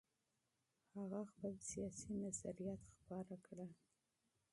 [0.95, 3.71] هغه خپل سیاسي نظریات خپاره کړل.